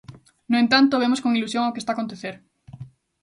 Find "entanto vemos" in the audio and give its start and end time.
0.63-1.21